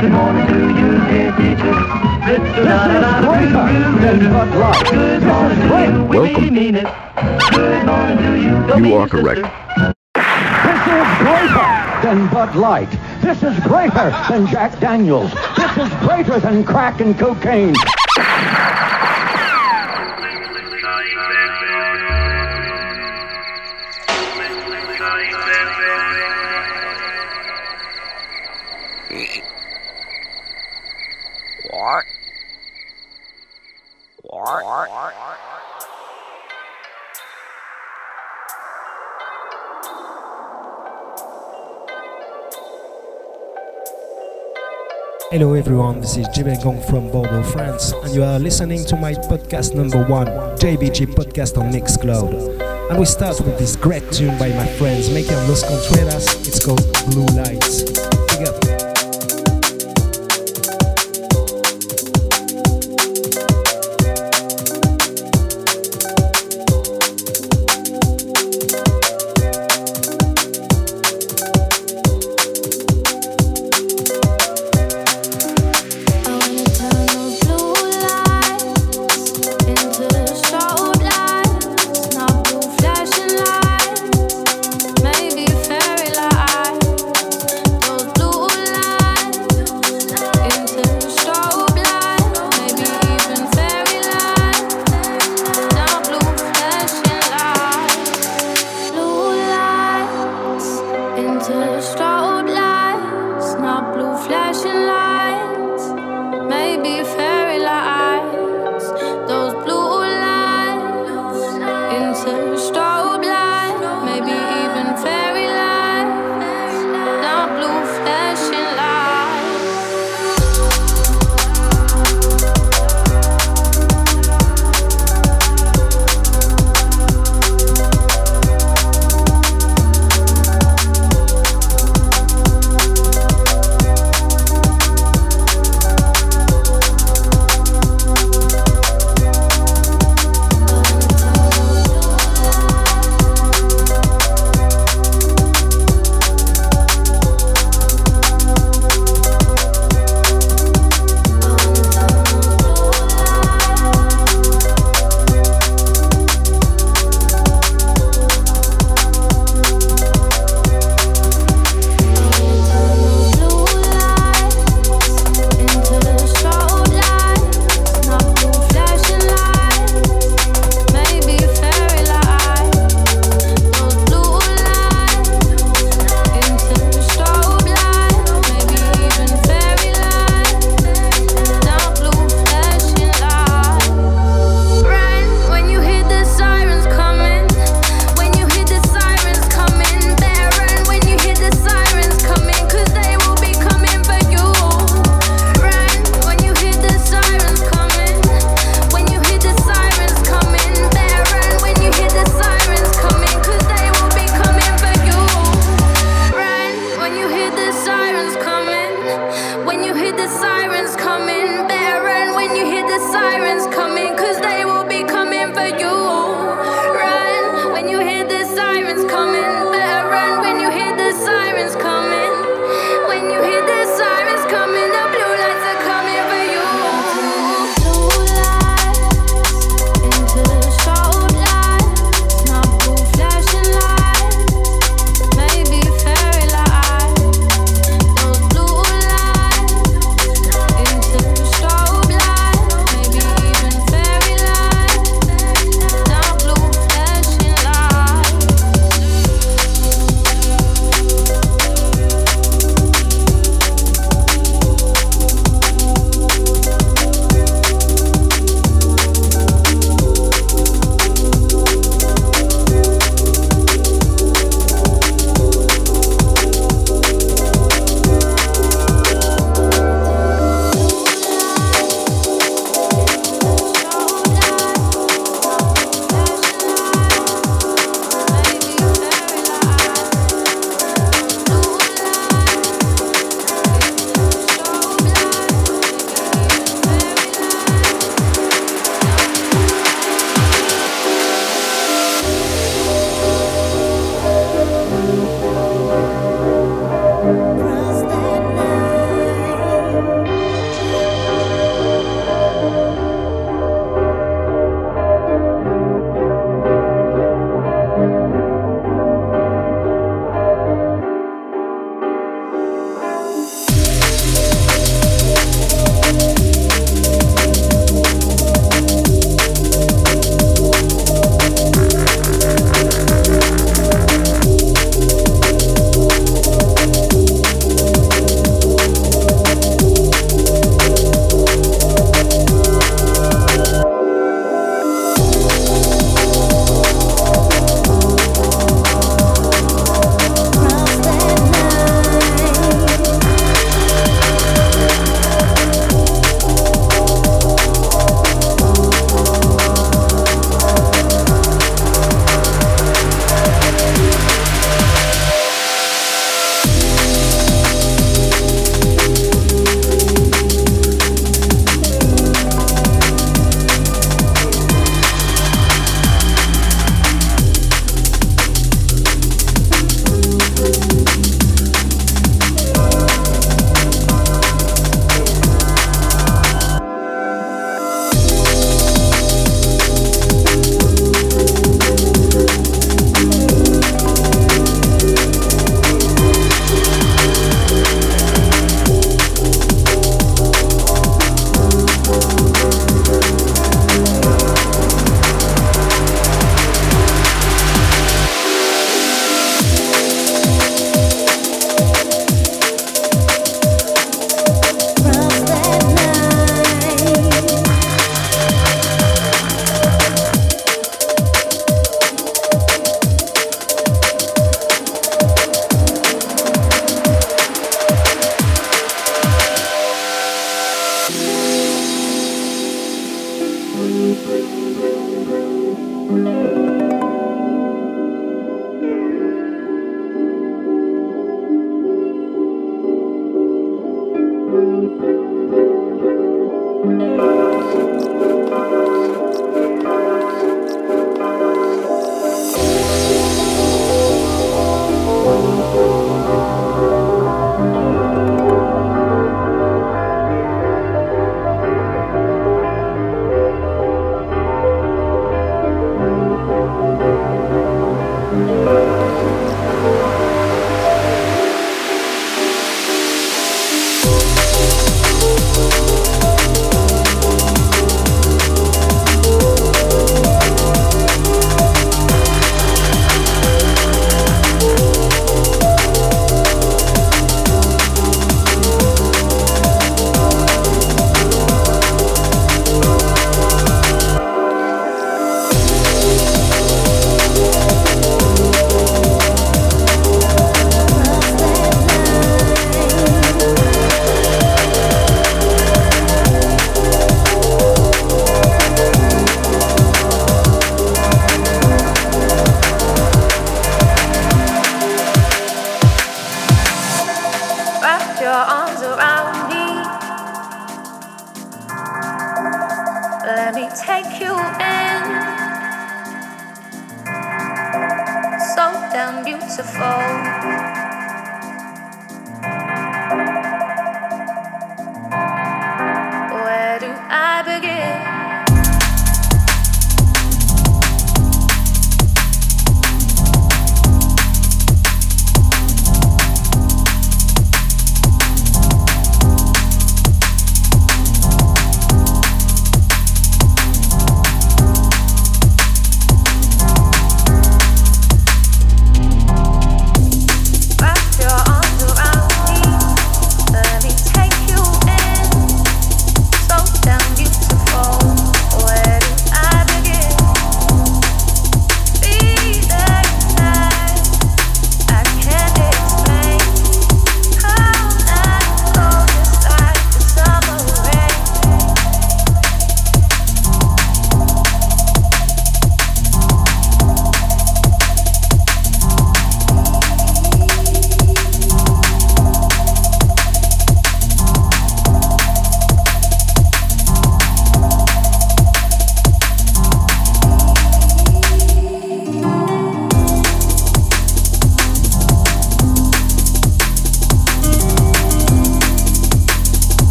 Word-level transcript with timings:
Good 0.00 0.12
morning 0.12 0.46
to 0.46 0.54
you, 0.54 0.90
dear 1.08 1.32
teacher. 1.32 1.74
You 8.78 8.94
are 8.94 9.08
correct. 9.08 9.42
This 10.14 10.82
is 10.86 11.08
greater 11.18 11.68
than 12.04 12.28
Bud 12.28 12.54
Light. 12.54 12.90
This 13.22 13.42
is 13.42 13.58
greater 13.64 14.10
than 14.28 14.46
Jack 14.46 14.78
Daniels. 14.78 15.32
This 15.56 15.76
is 15.76 15.92
greater 16.06 16.38
than 16.38 16.62
crack 16.62 17.00
and 17.00 17.18
cocaine. 17.18 17.74
Hello 45.30 45.54
everyone, 45.54 46.00
this 46.00 46.16
is 46.16 46.28
Ji 46.28 46.44
Ben 46.44 46.60
Gong 46.62 46.80
from 46.82 47.10
Bordeaux, 47.10 47.42
France, 47.42 47.90
and 47.90 48.14
you 48.14 48.22
are 48.22 48.38
listening 48.38 48.84
to 48.84 48.94
my 48.94 49.12
podcast 49.12 49.74
number 49.74 50.04
one, 50.04 50.28
JBG 50.58 51.06
Podcast 51.14 51.58
on 51.58 51.72
Mixcloud. 51.72 52.90
And 52.90 52.98
we 53.00 53.06
start 53.06 53.40
with 53.40 53.58
this 53.58 53.74
great 53.74 54.08
tune 54.12 54.38
by 54.38 54.50
my 54.50 54.66
friends 54.66 55.08
Macca 55.08 55.48
Loz 55.48 55.64
Contreras, 55.64 56.46
it's 56.46 56.64
called 56.64 56.86
Blue 57.10 57.26
Lights. 57.36 58.17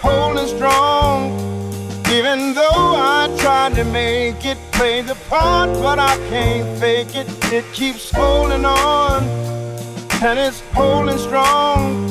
holding 0.00 0.46
strong. 0.46 1.32
Even 2.10 2.54
though 2.54 2.94
I 2.96 3.34
tried 3.38 3.74
to 3.74 3.84
make 3.84 4.44
it 4.44 4.58
play 4.72 5.02
the 5.02 5.14
part, 5.28 5.70
but 5.82 5.98
I 5.98 6.16
can't 6.28 6.78
fake 6.78 7.14
it. 7.14 7.26
It 7.52 7.64
keeps 7.72 8.10
holding 8.10 8.64
on, 8.64 9.24
and 10.22 10.38
it's 10.38 10.60
holding 10.72 11.18
strong. 11.18 12.04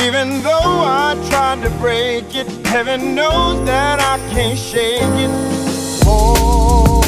Even 0.00 0.42
though 0.42 0.74
I 1.06 1.16
tried 1.30 1.62
to 1.62 1.70
break 1.78 2.34
it, 2.34 2.48
heaven 2.66 3.14
knows 3.14 3.64
that 3.66 4.00
I 4.00 4.18
can't 4.32 4.58
shake 4.58 5.02
it. 5.02 5.30
Oh. 6.06 7.03